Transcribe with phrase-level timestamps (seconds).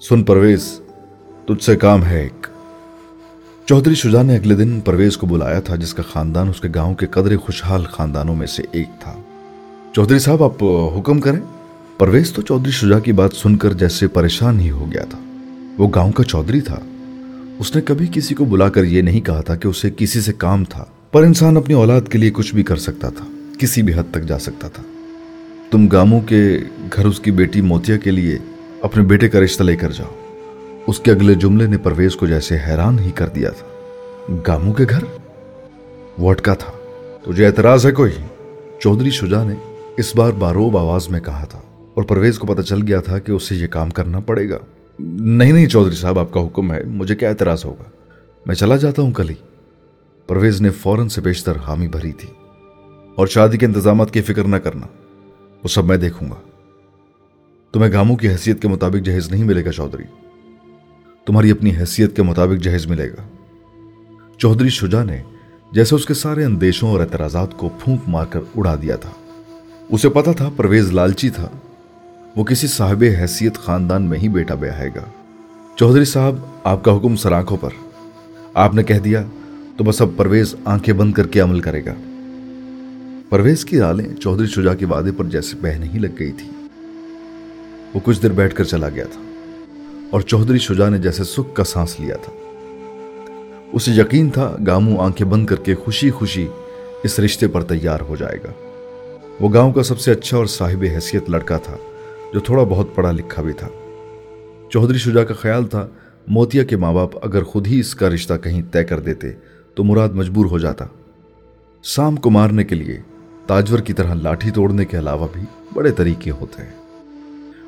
[0.00, 0.80] سن پرویز،
[1.46, 2.46] تجھ سے کام ہے ایک۔
[3.66, 6.94] چودھری شجا نے اگلے دن پرویز کو بلایا تھا، جس کا خاندان اس کے گاؤں
[6.94, 9.14] کے قدر خوشحال خاندانوں میں سے ایک تھا۔
[9.92, 10.64] چودھری صاحب، آپ
[10.98, 11.40] حکم کریں؟
[11.98, 15.18] پرویز تو چودھری شجا کی بات سن کر جیسے پریشان ہی ہو گیا تھا۔
[15.78, 16.78] وہ گاؤں کا چودھری تھا۔
[17.58, 20.32] اس نے کبھی کسی کو بلا کر یہ نہیں کہا تھا کہ اسے کسی سے
[20.32, 23.24] کام تھا، پر انسان اپنی اولاد کے لیے کچھ بھی کر سکتا تھا،
[23.58, 24.82] کسی بھی حد تک جا سکتا تھا۔
[25.70, 26.58] تم گاموں کے
[26.96, 28.38] گھر اس کی بیٹی موتیا کے لیے
[28.84, 30.14] اپنے بیٹے کا رشتہ لے کر جاؤ۔
[30.86, 33.66] اس کے اگلے جملے نے پرویز کو جیسے حیران ہی کر دیا تھا۔
[34.46, 35.04] گاموں کے گھر؟
[36.18, 36.72] وہ اٹکا تھا؟
[37.22, 38.12] تجھے اعتراض ہے کوئی؟
[38.78, 39.54] چودھری شجا نے
[39.96, 41.60] اس بار باروب آواز میں کہا تھا
[41.94, 44.58] اور پرویز کو پتہ چل گیا تھا کہ اسے یہ کام کرنا پڑے گا۔
[44.98, 47.84] نہیں نہیں چودھری صاحب، آپ کا حکم ہے، مجھے کیا اعتراض ہوگا؟
[48.46, 49.34] میں چلا جاتا ہوں کل ہی۔
[50.26, 52.28] پرویز نے فوراً سے بیشتر حامی بھری تھی۔
[53.14, 54.86] اور شادی کے انتظامات کی فکر نہ کرنا،
[55.62, 56.53] وہ سب میں دیکھوں گا۔
[57.74, 60.02] تمہیں گاموں کی حیثیت کے مطابق جہیز نہیں ملے گا، چودھری۔
[61.26, 63.28] تمہاری اپنی حیثیت کے مطابق جہیز ملے گا۔
[64.38, 65.22] چودھری شجا نے
[65.72, 69.10] جیسے اس کے سارے اندیشوں اور اعتراضات کو پھونک مار کر اڑا دیا تھا۔
[69.90, 71.48] اسے پتا تھا، پرویز لالچی تھا۔
[72.36, 75.04] وہ کسی صاحب حیثیت خاندان میں ہی بیٹا بیاہے گا۔
[75.76, 77.70] چودھری صاحب، آپ کا حکم سراخوں پر۔
[78.54, 79.24] آپ نے کہہ دیا،
[79.76, 81.94] تو بس اب پرویز آنکھیں بند کر کے عمل کرے گا۔
[83.28, 86.53] پرویز کی رالیں چودھری شجا کے وعدے پر جیسے بہ نہیں لگ گئی تھی۔
[87.94, 89.20] وہ کچھ دیر بیٹھ کر چلا گیا تھا
[90.10, 92.32] اور چودھری شجا نے جیسے سکھ کا سانس لیا تھا۔
[93.72, 96.48] اسے یقین تھا گامو آنکھیں بند کر کے خوشی خوشی
[97.02, 98.52] اس رشتے پر تیار ہو جائے گا۔
[99.40, 101.76] وہ گاؤں کا سب سے اچھا اور صاحب حیثیت لڑکا تھا
[102.34, 103.68] جو تھوڑا بہت پڑھا لکھا بھی تھا۔
[104.70, 105.88] چودھری شجا کا خیال تھا،
[106.28, 109.32] موتیا کے ماں باپ اگر خود ہی اس کا رشتہ کہیں طے کر دیتے
[109.74, 110.84] تو مراد مجبور ہو جاتا۔
[111.82, 112.98] سام کو مارنے کے لیے
[113.46, 115.42] تاجور کی طرح لاٹھی توڑنے کے علاوہ بھی
[115.74, 116.83] بڑے طریقے ہوتے ہیں۔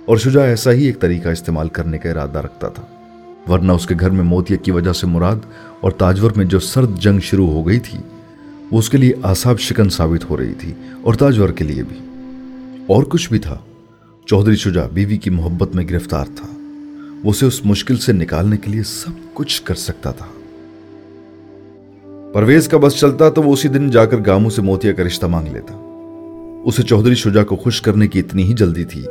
[0.06, 2.82] اور شجا ایسا ہی ایک طریقہ استعمال کرنے کا ارادہ رکھتا تھا،
[3.52, 5.36] ورنہ اس کے گھر میں موتیا کی وجہ سے مراد
[5.80, 7.98] اور تاجور میں جو سرد جنگ شروع ہو گئی تھی،
[8.70, 10.72] وہ اس کے لیے آساب شکن ثابت ہو رہی تھی
[11.02, 11.96] اور تاجور کے لیے بھی۔
[12.86, 13.58] اور کچھ بھی تھا۔
[14.26, 16.46] چودھری شجا بیوی کی محبت میں گرفتار تھا۔
[17.24, 20.26] وہ اسے اس مشکل سے نکالنے کے لیے سب کچھ کر سکتا تھا۔
[22.34, 25.26] پرویز کا بس چلتا تو وہ اسی دن جا کر گاموں سے موتیا کا رشتہ
[25.26, 25.74] مانگ لیتا۔
[26.64, 29.04] اسے چودھری شجا کو خوش کرنے کی اتنی ہی جلدی تھی۔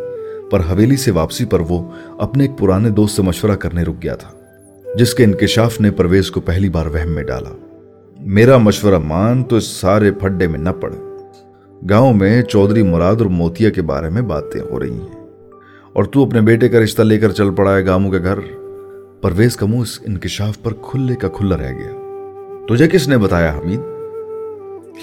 [0.52, 4.16] پر حویلی سے واپسی پر وہ اپنے ایک پرانے دوست سے مشورہ کرنے رک گیا
[4.16, 4.30] تھا،
[4.96, 7.50] جس کے انکشاف نے پرویز کو پہلی بار وہم میں ڈالا۔
[8.20, 10.94] میرا مشورہ مان تو اس سارے پھڈے میں نہ پڑ۔
[11.90, 15.28] گاؤں میں چودھری مراد اور موتیا کے بارے میں باتیں ہو رہی ہیں۔
[15.94, 18.40] اور تو اپنے بیٹے کا رشتہ لے کر چل پڑا ہے گاموں کے گھر۔
[19.22, 22.02] پرویز کا منہ اس انکشاف پر کھلے کا کھلا رہ گیا۔
[22.70, 23.80] تجھے کس نے بتایا حمید؟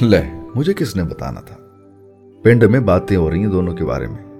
[0.03, 0.23] لے
[0.55, 1.57] مجھے کس نے بتانا تھا؟
[2.43, 4.31] پنڈ میں باتیں ہو رہی ہیں دونوں کے بارے میں۔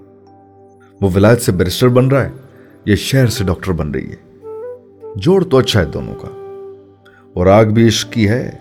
[1.03, 2.29] وہ ولایت سے بیرسٹر بن رہا ہے،
[2.85, 4.45] یہ شہر سے ڈاکٹر بن رہی ہے۔
[5.15, 6.27] جوڑ تو اچھا ہے دونوں کا۔
[7.33, 8.51] اور آگ بھی عشق کی ہے۔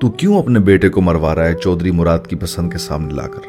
[0.00, 3.26] تو کیوں اپنے بیٹے کو مروا رہا ہے چودھری مراد کی پسند کے سامنے لا
[3.26, 3.40] کر؟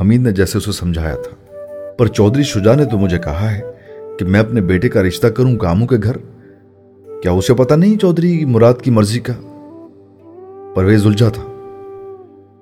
[0.00, 1.56] حمید نے جیسے اسے سمجھایا تھا۔
[1.98, 3.62] پر چودھری شجا نے تو مجھے کہا ہے
[4.18, 6.16] کہ میں اپنے بیٹے کا رشتہ کروں گاموں کے گھر۔
[7.22, 9.32] کیا اسے پتا نہیں چودھری مراد کی مرضی کا؟
[10.74, 11.42] پرویز الجھا تھا۔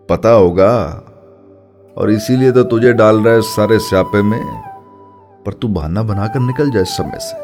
[0.06, 1.00] پتا ہوگا۔
[2.00, 4.42] اور اسی لیے تو تجھے ڈال رہا ہے سارے سیاپے میں،
[5.44, 7.36] پر تو بہانا بنا کر نکل جائے اس سمے سے۔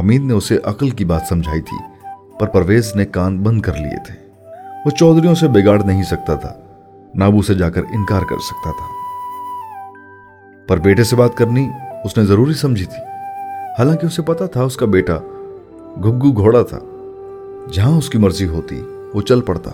[0.00, 1.78] حمید نے اسے عقل کی بات سمجھائی تھی،
[2.38, 4.14] پر پرویز نے کان بند کر لیے تھے۔
[4.84, 6.52] وہ چودھریوں سے بگاڑ نہیں سکتا تھا،
[7.14, 8.86] نابو سے جا کر انکار کر سکتا تھا۔
[10.68, 11.68] پر بیٹے سے بات کرنی
[12.04, 13.02] اس نے ضروری سمجھی تھی۔
[13.78, 15.16] حالانکہ اسے پتا تھا اس کا بیٹا
[15.96, 16.78] گھگو گھوڑا تھا۔
[17.72, 18.82] جہاں اس کی مرضی ہوتی،
[19.14, 19.70] وہ چل پڑتا۔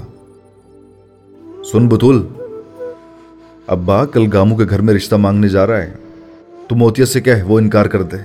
[1.64, 2.26] سن بتول،
[3.66, 5.94] ابا کل گاموں کے گھر میں رشتہ مانگنے جا رہا ہے۔
[6.68, 8.16] تو موتیا سے کہہ، وہ انکار کر دے۔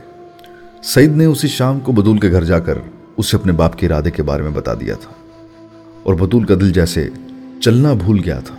[0.84, 2.78] سعید نے اسی شام کو بدول کے گھر جا کر
[3.18, 5.12] اسے اپنے باپ کے ارادے کے بارے میں بتا دیا تھا۔
[6.04, 7.10] اور بدول کا دل جیسے
[7.62, 8.56] چلنا بھول گیا تھا۔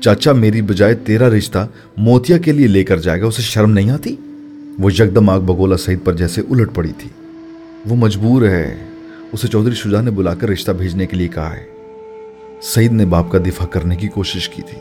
[0.00, 3.90] چاچا، میری بجائے تیرا رشتہ موتیا کے لیے لے کر جائے گا، اسے شرم نہیں
[3.90, 4.16] آتی؟
[4.78, 7.10] وہ یکدم آگ بگولا سعید پر جیسے الٹ پڑی تھی۔
[7.88, 8.76] وہ مجبور ہے،
[9.32, 11.79] اسے چودھری شجا نے بلا کر رشتہ بھیجنے کے لیے کہا ہے۔
[12.62, 14.78] سعید نے باپ کا دفاع کرنے کی کوشش کی تھی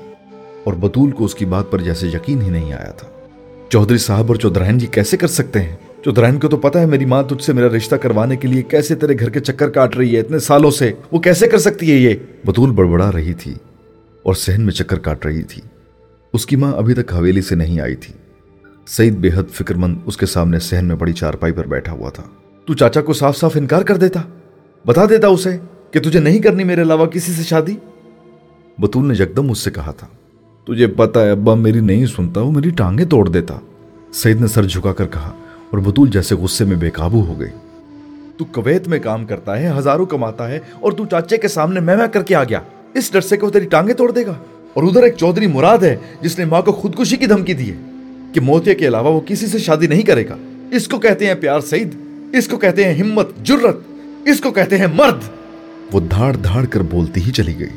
[0.64, 3.08] اور بطول کو اس کی بات پر جیسے یقین ہی نہیں آیا تھا۔
[3.70, 7.06] چودھری صاحب اور چودھرائن جی کیسے کر سکتے ہیں؟ چودھرائن کو تو پتا ہے میری
[7.06, 10.16] ماں تجھ سے میرا رشتہ کروانے کے لیے کیسے تیرے گھر کے چکر کاٹ رہی
[10.16, 12.16] ہے، اتنے سالوں سے۔ وہ کیسے کر سکتی ہے یہ؟
[12.46, 13.54] بطول بڑبڑا رہی تھی
[14.24, 15.62] اور سہن میں چکر کاٹ رہی تھی۔
[16.34, 18.14] اس کی ماں ابھی تک حویلی سے نہیں آئی تھی۔
[18.88, 22.10] سعید بے حد فکر مند اس کے سامنے سہن میں بڑی چارپائی پر بیٹھا ہوا
[22.10, 22.24] تھا۔
[22.66, 24.22] تو چاچا کو صاف صاف انکار کر دیتا؟
[24.86, 25.58] بتا دیتا اسے؟
[25.92, 27.76] کہ تجھے نہیں کرنی میرے علاوہ کسی سے شادی؟
[28.80, 30.08] بطول نے یکدم اس سے کہا تھا
[30.66, 33.60] تجھے پتا ہے ابا میری نہیں سنتا وہ میری ٹانگیں توڑ دیتا۔
[34.14, 35.28] سعید نے سر جھکا کر کہا
[35.70, 37.50] اور بطول جیسے غصے میں بے قابو ہو گئی۔
[38.38, 41.98] تو کویت میں کام کرتا ہے ہزاروں کماتا ہے اور تو چاچے کے سامنے میں
[41.98, 42.62] میں کر کے آ گیا۔
[42.94, 44.34] اس ڈر سے کہ وہ تیری ٹانگیں توڑ دے گا۔
[44.74, 47.76] اور ادھر ایک چودھری مراد ہے جس نے ماں کو خودکشی کی دھمکی دی ہے۔
[48.34, 50.36] کہ موتیا کے علاوہ وہ کسی سے شادی نہیں کرے گا۔
[50.72, 51.96] اس کو کہتے ہیں پیار سعید
[52.34, 53.78] اس کو کہتے ہیں ہمت جرت
[54.26, 55.39] اس کو کہتے ہیں مرد۔
[55.92, 57.70] وہ دھاڑ دھاڑ کر بولتی ہی چلی گئی۔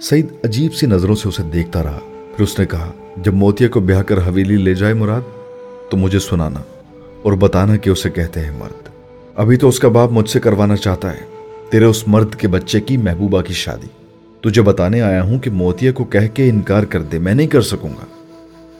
[0.00, 1.98] سعید عجیب سی نظروں سے اسے دیکھتا رہا۔
[2.36, 5.20] پھر اس نے کہا، جب موتیا کو بیاہ کر حویلی لے جائے مراد،
[5.90, 6.60] تو مجھے سنانا
[7.22, 8.88] اور بتانا کہ اسے کہتے ہیں مرد۔
[9.36, 11.20] ابھی تو اس کا باپ مجھ سے کروانا چاہتا ہے۔
[11.70, 13.86] تیرے اس مرد کے بچے کی محبوبہ کی شادی۔
[14.40, 17.62] تجھے بتانے آیا ہوں کہ موتیا کو کہہ کے انکار کر دے، میں نہیں کر
[17.62, 18.04] سکوں گا۔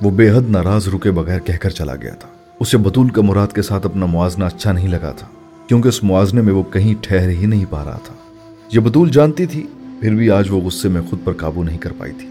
[0.03, 2.29] وہ بے حد ناراض رکے بغیر کہہ کر چلا گیا تھا۔
[2.61, 5.27] اسے بطول کا مراد کے ساتھ اپنا موازنہ اچھا نہیں لگا تھا،
[5.67, 8.15] کیونکہ اس موازنے میں وہ کہیں ٹھہر ہی نہیں پا رہا تھا۔
[8.75, 9.67] یہ بطول جانتی تھی،
[10.01, 12.29] پھر بھی آج وہ غصے میں خود پر قابو نہیں کر پائی تھی۔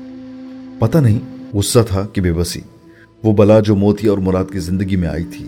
[0.79, 1.19] پتہ نہیں،
[1.53, 2.59] غصہ تھا کہ بے بسی۔
[3.23, 5.45] وہ بلا جو موتیا اور مراد کی زندگی میں آئی تھی،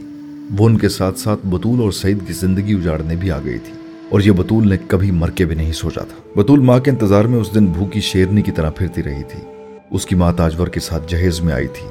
[0.57, 3.73] وہ ان کے ساتھ ساتھ بطول اور سعید کی زندگی اجاڑنے بھی آ گئی تھی۔
[4.09, 7.25] اور یہ بطول نے کبھی مر کے بھی نہیں سوچا تھا۔ بطول ماں کے انتظار
[7.25, 10.79] میں اس دن بھوکی شیرنی کی طرح پھرتی رہی تھی۔ اس کی ماں تاجور کے
[10.79, 11.87] ساتھ جہیز میں آئی تھی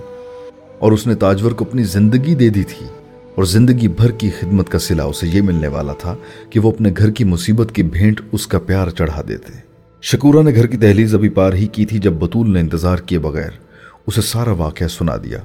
[0.79, 2.87] اور اس نے تاجور کو اپنی زندگی دے دی تھی۔
[3.35, 6.17] اور زندگی بھر کی خدمت کا سلا اسے یہ ملنے والا تھا
[6.51, 9.53] کہ وہ اپنے گھر کی مصیبت کی بھینٹ اس کا پیار چڑھا دیتے۔
[10.03, 13.19] شکورہ نے گھر کی دہلیز ابھی پار ہی کی تھی جب بطول نے انتظار کیے
[13.19, 13.51] بغیر
[14.07, 15.39] اسے سارا واقعہ سنا دیا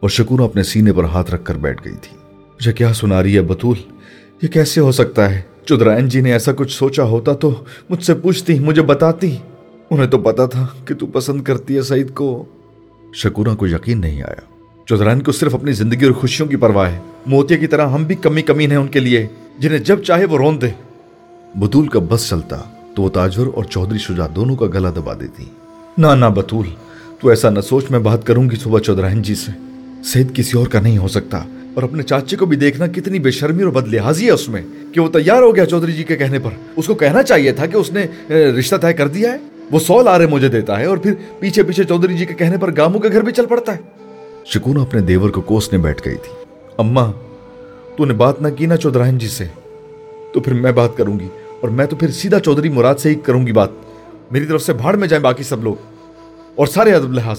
[0.00, 3.36] اور شکورہ اپنے سینے پر ہاتھ رکھ کر بیٹھ گئی تھی۔ مجھے کیا سنا رہی
[3.36, 3.76] ہے بطول؟
[4.42, 8.14] یہ کیسے ہو سکتا ہے؟ چدرائن جی نے ایسا کچھ سوچا ہوتا تو مجھ سے
[8.14, 9.36] پوچھتی، مجھے بتاتی۔
[9.90, 12.44] انہیں تو پتا تھا کہ تو پسند کرتی ہے سعید کو۔
[13.14, 14.40] شکورہ کو یقین نہیں آیا۔
[14.86, 16.98] چودرائن کو صرف اپنی زندگی اور خوشیوں کی پرواہ ہے۔
[17.28, 19.26] موتیا کی طرح ہم بھی کمی کمین ہیں ان کے لیے،
[19.58, 20.68] جنہیں جب چاہے وہ رون دے۔
[21.54, 22.56] بطول کا بس چلتا،
[22.94, 25.44] تو وہ تاجور اور چودھری شجا دونوں کا گلا دبا دیتی۔
[25.98, 26.68] نہ نہ بطول،
[27.20, 29.52] تو ایسا نہ سوچ، میں بات کروں گی صبح چودرائن جی سے۔
[30.04, 31.42] سعید کسی اور کا نہیں ہو سکتا،
[31.74, 34.62] اور اپنے چاچے کو بھی دیکھنا کتنی بے شرمی اور بد لحاظی ہے اس میں
[34.92, 37.66] کہ وہ تیار ہو گیا چودھری جی کے کہنے پر۔ اس کو کہنا چاہیے تھا
[37.66, 38.06] کہ اس نے
[38.58, 39.38] رشتہ طے کر دیا ہے۔
[39.70, 42.76] وہ سو لارے مجھے دیتا ہے اور پھر پیچھے پیچھے چودھری جی کے کہنے پر
[42.76, 43.80] گاموں کے گھر بھی چل پڑتا ہے۔
[44.46, 46.47] شکون اپنے دیور کو کوسنے بیٹھ گئی تھی۔
[46.78, 47.10] اما
[47.96, 49.44] تو نے بات نہ کی نا چودراہن جی سے۔
[50.32, 51.28] تو پھر میں بات کروں گی،
[51.60, 53.70] اور میں تو پھر سیدھا چودھری مراد سے ہی کروں گی بات۔
[54.30, 55.74] میری طرف سے بھاڑ میں جائیں باقی سب لوگ۔
[56.54, 57.38] اور سارے ادب لحاظ۔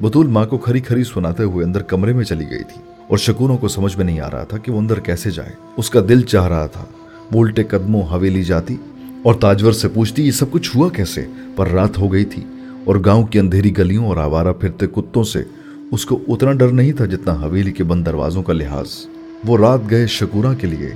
[0.00, 3.56] بطول ماں کو کھری کھری سناتے ہوئے اندر کمرے میں چلی گئی تھی، اور شکونوں
[3.58, 6.22] کو سمجھ میں نہیں آ رہا تھا کہ وہ اندر کیسے جائے۔ اس کا دل
[6.22, 6.84] چاہ رہا تھا،
[7.32, 8.76] وہ الٹے قدموں حویلی جاتی،
[9.22, 11.24] اور تاجور سے پوچھتی، یہ سب کچھ ہوا کیسے؟
[11.56, 12.44] پر رات ہو گئی تھی،
[12.84, 15.44] اور گاؤں کی اندھیری گلیوں اور آوارہ پھرتے کتوں سے
[15.92, 19.06] اس کو اتنا ڈر نہیں تھا جتنا حویلی کے بند دروازوں کا لحاظ۔
[19.46, 20.90] وہ رات گئے شکورا کے لیے۔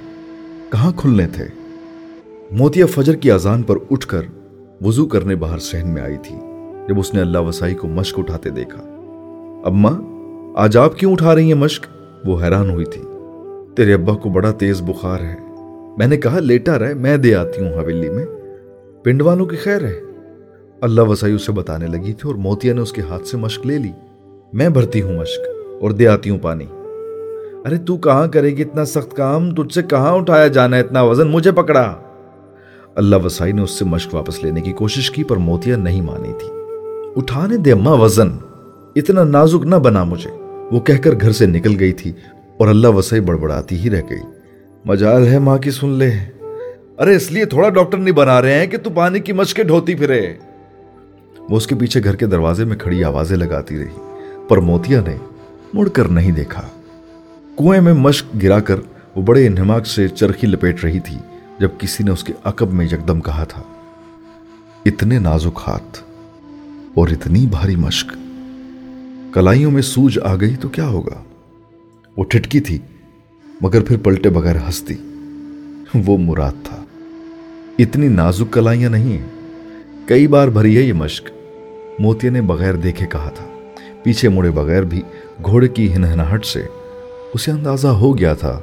[0.70, 1.44] کہاں کھلنے تھے؟
[2.50, 4.20] موتیا فجر کی اذان پر اٹھ کر
[4.80, 6.36] وضو کرنے باہر سہن میں آئی تھی۔
[6.88, 8.80] جب اس نے اللہ وسائی کو مشق اٹھاتے دیکھا۔
[9.64, 9.98] اما
[10.56, 11.86] آج آپ کیوں اٹھا رہی ہیں مشق؟
[12.24, 13.02] وہ حیران ہوئی تھی۔
[13.76, 15.36] تیرے ابا کو بڑا تیز بخار ہے۔
[15.98, 18.26] میں نے کہا، لیٹا رہے میں دے آتی ہوں حویلی میں۔
[19.02, 20.00] پنڈ والوں کی خیر ہے۔
[20.80, 23.78] اللہ وسائی اسے بتانے لگی تھی اور موتیا نے اس کے ہاتھ سے مشق لے
[23.78, 23.90] لی۔
[24.52, 25.40] میں بھرتی ہوں مشق
[25.80, 26.64] اور دے آتی ہوں پانی۔
[27.64, 31.02] ارے تو کہاں کرے گی اتنا سخت کام؟ تجھ سے کہاں اٹھایا جانا ہے اتنا
[31.02, 31.94] وزن؟ مجھے پکڑا۔
[32.94, 36.32] اللہ وسائی نے اس سے مشق واپس لینے کی کوشش کی، پر موتیا نہیں مانی
[36.38, 36.48] تھی۔
[37.16, 38.28] اٹھانے دے اما وزن،
[38.96, 40.30] اتنا نازک نہ بنا مجھے۔
[40.70, 42.12] وہ کہہ کر گھر سے نکل گئی تھی
[42.56, 44.20] اور اللہ وسائی بڑبڑاتی ہی رہ گئی۔
[44.84, 46.10] مجال ہے ماں کی سن لے۔
[46.98, 49.94] ارے اس لیے تھوڑا ڈاکٹر نہیں بنا رہے ہیں کہ تو پانی کی مشکیں ڈھوتی
[49.94, 50.32] پھرے۔
[51.50, 54.11] وہ اس کے پیچھے گھر کے دروازے میں کھڑی آوازیں لگاتی رہی۔
[54.52, 55.16] پر موتیا نے
[55.74, 56.68] مڑ کر نہیں دیکھا۔
[57.58, 58.76] کنویں میں مشق گرا کر
[59.16, 61.16] وہ بڑے انہماک سے چرخی لپیٹ رہی تھی
[61.58, 63.62] جب کسی نے اس کے عقب میں یکدم کہا تھا،
[64.86, 66.02] اتنے نازک ہاتھ
[66.94, 68.12] اور اتنی بھاری مشق۔
[69.32, 71.22] کلائیوں میں سوج آ گئی تو کیا ہوگا؟
[72.16, 72.78] وہ ٹھٹکی تھی،
[73.60, 74.94] مگر پھر پلٹے بغیر ہنستی
[75.94, 76.84] وہ مراد تھا۔
[77.78, 79.28] اتنی نازک کلائیاں نہیں ہیں۔
[80.06, 81.30] کئی بار بھری ہے یہ مشق
[81.98, 83.44] موتیا نے بغیر دیکھے کہا تھا۔
[84.02, 85.02] پیچھے مڑے بغیر بھی
[85.44, 86.62] گھوڑے کی ہنہناہٹ سے
[87.34, 88.60] اسے اندازہ ہو گیا تھا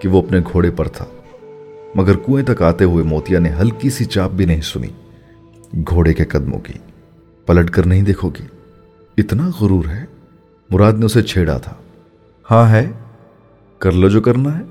[0.00, 1.04] کہ وہ اپنے گھوڑے پر تھا۔
[1.94, 4.88] مگر کنویں تک آتے ہوئے موتیا نے ہلکی سی چاپ بھی نہیں سنی۔
[5.90, 6.72] گھوڑے کے قدموں کی
[7.46, 8.46] پلٹ کر نہیں دیکھو گی۔
[9.18, 10.04] اتنا غرور ہے،
[10.70, 11.74] مراد نے اسے چھیڑا تھا۔
[12.50, 12.86] ہاں ہے،
[13.78, 14.62] کر لو جو کرنا ہے۔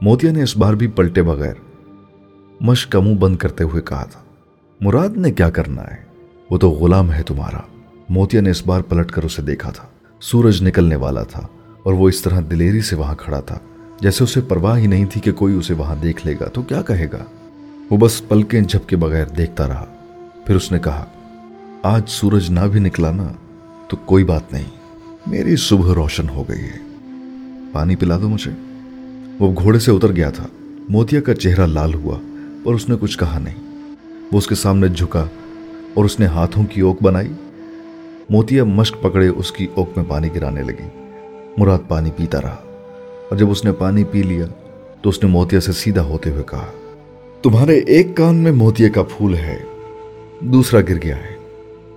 [0.00, 1.54] موتیا نے اس بار بھی پلٹے بغیر
[2.60, 4.20] مشق کا منہ بند کرتے ہوئے کہا تھا،
[4.80, 6.04] مراد نے کیا کرنا ہے؟
[6.50, 7.81] وہ تو غلام ہے تمہارا۔
[8.12, 9.84] موتیا نے اس بار پلٹ کر اسے دیکھا تھا۔
[10.20, 11.46] سورج نکلنے والا تھا
[11.82, 13.58] اور وہ اس طرح دلیری سے وہاں کھڑا تھا،
[14.00, 16.82] جیسے اسے پرواہ ہی نہیں تھی کہ کوئی اسے وہاں دیکھ لے گا۔ تو کیا
[16.82, 17.24] کہے گا؟
[17.90, 19.84] وہ بس پلکیں جھپ کے بغیر دیکھتا رہا۔
[20.46, 21.04] پھر اس نے کہا،
[21.82, 23.28] آج سورج نہ بھی نکلا نا
[23.88, 24.70] تو کوئی بات نہیں،
[25.26, 26.78] میری صبح روشن ہو گئی ہے۔
[27.72, 28.50] پانی پلا دو مجھے۔
[29.38, 30.46] وہ گھوڑے سے اتر گیا تھا۔
[30.88, 32.18] موتیا کا چہرہ لال ہوا
[32.64, 33.86] اور اس نے کچھ کہا نہیں۔
[34.32, 35.26] وہ اس کے سامنے جھکا
[35.94, 37.32] اور اس نے ہاتھوں کی اوک بنائی۔
[38.32, 40.88] موتیا مشک پکڑے اس کی اوک میں پانی گرانے لگی۔
[41.56, 42.56] مراد پانی پیتا رہا۔
[43.30, 44.46] اور جب اس نے پانی پی لیا
[45.02, 46.66] تو اس نے موتیا سے سیدھا ہوتے ہوئے کہا،
[47.42, 49.58] تمہارے ایک کان میں موتیا کا پھول ہے،
[50.40, 51.36] دوسرا گر گیا ہے۔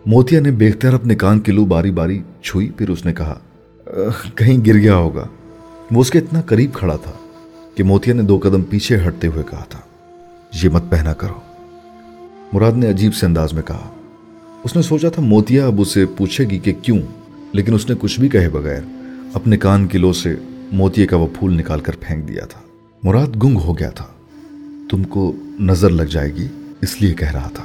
[0.05, 3.39] موتیا نے بے اختیار اپنے کان کی لو باری باری چھوئی، پھر اس نے کہا
[4.35, 5.27] کہیں گر گیا ہوگا۔
[5.91, 7.11] وہ اس کے اتنا قریب کھڑا تھا
[7.75, 9.79] کہ موتیا نے دو قدم پیچھے ہٹتے ہوئے کہا تھا،
[10.63, 11.39] یہ مت پہنا کرو۔
[12.53, 13.89] مراد نے عجیب سے انداز میں کہا
[14.65, 16.99] اس نے سوچا تھا موتیا اب اسے پوچھے گی کہ کیوں،
[17.51, 18.81] لیکن اس نے کچھ بھی کہے بغیر
[19.33, 20.35] اپنے کان کی لو سے
[20.71, 22.61] موتیا کا وہ پھول نکال کر پھینک دیا تھا۔
[23.03, 24.05] مراد گنگ ہو گیا تھا۔
[24.89, 26.47] تم کو نظر لگ جائے گی،
[26.81, 27.63] اس لیے کہہ رہا تھا۔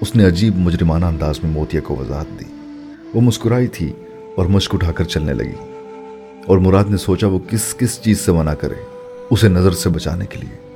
[0.00, 2.44] اس نے عجیب مجرمانہ انداز میں موتیا کو وضاحت دی۔
[3.14, 3.92] وہ مسکرائی تھی
[4.36, 5.72] اور مشک اٹھا کر چلنے لگی۔
[6.46, 8.86] اور مراد نے سوچا وہ کس کس چیز سے منع کرے،
[9.30, 10.68] اسے نظر سے بچانے کے لیے۔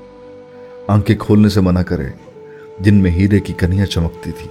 [0.86, 2.08] آنکھیں کھولنے سے منع کرے،
[2.80, 4.48] جن میں ہیرے کی کنیاں چمکتی تھی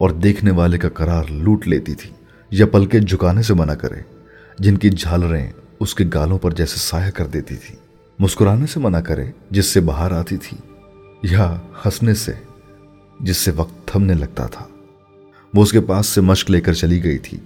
[0.00, 2.10] اور دیکھنے والے کا قرار لوٹ لیتی تھی،
[2.50, 4.00] یا پلکے جھکانے سے منع کرے،
[4.58, 7.76] جن کی جھالریں اس کے گالوں پر جیسے سایہ کر دیتی تھی۔
[8.18, 10.56] مسکرانے سے منع کرے، جس سے باہر آتی تھی،
[11.22, 12.32] یا ہنسنے سے،
[13.20, 14.66] جس سے وقت تھمنے لگتا تھا۔
[15.54, 17.38] وہ اس کے پاس سے مشق لے کر چلی گئی تھی،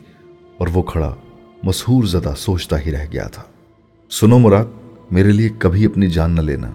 [0.58, 1.14] اور وہ کھڑا
[1.62, 3.42] مسہور زدہ سوچتا ہی رہ گیا تھا۔
[4.10, 4.64] سنو مراد،
[5.10, 6.70] میرے لیے کبھی اپنی جان نہ لینا۔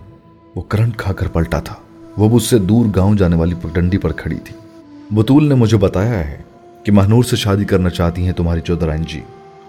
[0.56, 1.76] وہ کرنٹ کھا کر پلٹا تھا۔
[2.18, 4.69] وہ اس سے دور گاؤں جانے والی پگڈنڈی پر کھڑی تھی۔
[5.12, 6.38] بطول نے مجھے بتایا ہے
[6.84, 9.22] کہ مہنور سے شادی کرنا چاہتی ہیں تمہاری چودرائن جی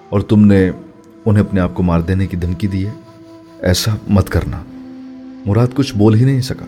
[0.09, 0.71] اور تم نے
[1.25, 2.91] انہیں اپنے آپ کو مار دینے کی دھمکی دی ہے۔
[3.61, 4.63] ایسا مت کرنا۔
[5.47, 6.67] مراد کچھ بول ہی نہیں سکا۔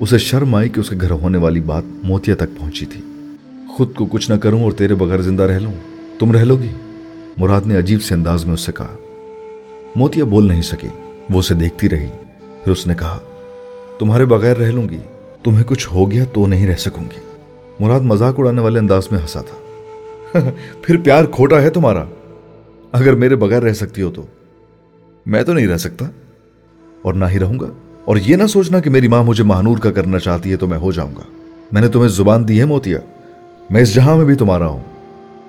[0.00, 3.00] اسے شرم آئی کہ اس کے گھر ہونے والی بات موتیا تک پہنچی تھی۔
[3.68, 5.72] خود کو کچھ نہ کروں اور تیرے بغیر زندہ رہ لوں۔
[6.18, 6.72] تم رہ لو گی۔
[7.36, 8.96] مراد نے عجیب سے انداز میں اس سے کہا۔
[9.96, 10.88] موتیا بول نہیں سکی۔
[11.30, 12.06] وہ اسے دیکھتی رہی۔
[12.64, 13.18] پھر اس نے کہا،
[13.98, 14.98] تمہارے بغیر رہ لوں گی۔
[15.44, 17.27] تمہیں کچھ ہو گیا تو نہیں رہ سکوں گی۔
[17.80, 19.58] مراد مذاق اڑانے والے انداز میں ہنسا تھا۔
[20.82, 22.04] پھر پیار کھوٹا ہے تمہارا؟
[22.92, 24.22] اگر میرے بغیر رہ سکتی ہو تو۔
[25.26, 26.06] میں تو نہیں رہ سکتا۔
[27.02, 27.66] اور نہ ہی رہوں گا۔
[28.04, 30.78] اور یہ نہ سوچنا کہ میری ماں مجھے مہنور کا کرنا چاہتی ہے تو میں
[30.78, 31.22] ہو جاؤں گا۔
[31.72, 32.98] میں نے تمہیں زبان دی ہے موتیا۔
[33.70, 34.82] میں اس جہاں میں بھی تمہارا ہوں۔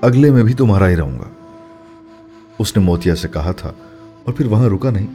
[0.01, 1.29] اگلے میں بھی تمہارا ہی رہوں گا۔
[2.59, 3.71] اس نے موتیا سے کہا تھا۔
[4.23, 5.07] اور پھر وہاں رکا نہیں۔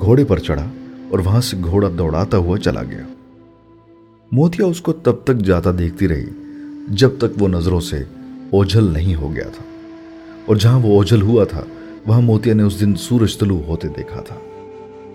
[0.00, 0.66] گھوڑے پر چڑھا
[1.10, 3.12] اور وہاں سے گھوڑا دوڑاتا ہوا چلا گیا۔
[4.32, 6.41] موتیا اس کو تب تک جاتا دیکھتی رہی۔
[6.88, 8.04] جب تک وہ نظروں سے
[8.50, 9.64] اوجھل نہیں ہو گیا تھا۔
[10.46, 11.64] اور جہاں وہ اوجھل ہوا تھا،
[12.06, 14.34] وہاں موتیا نے اس دن سورج طلوع ہوتے دیکھا تھا۔